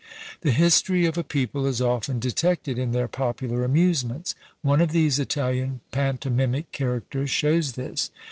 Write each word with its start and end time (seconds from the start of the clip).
The 0.39 0.49
history 0.49 1.05
of 1.05 1.15
a 1.15 1.23
people 1.23 1.67
is 1.67 1.79
often 1.79 2.17
detected 2.17 2.79
in 2.79 2.91
their 2.91 3.07
popular 3.07 3.63
amusements; 3.63 4.33
one 4.63 4.81
of 4.81 4.93
these 4.93 5.19
Italian 5.19 5.81
pantomimic 5.91 6.71
characters 6.71 7.29
shows 7.29 7.73
this. 7.73 8.09